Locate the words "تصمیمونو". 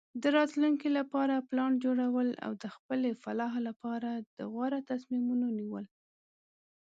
4.91-5.47